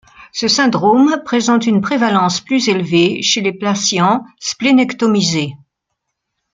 Ce 0.31 0.47
syndrome 0.47 1.21
présente 1.23 1.67
une 1.67 1.79
prévalence 1.79 2.41
plus 2.41 2.69
élevée 2.69 3.21
chez 3.21 3.39
les 3.41 3.53
patients 3.53 4.25
splénectomisés. 4.39 5.53